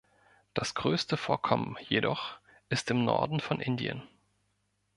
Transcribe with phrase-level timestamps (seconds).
[0.55, 4.01] Das größte Vorkommen jedoch ist im Norden von Indien.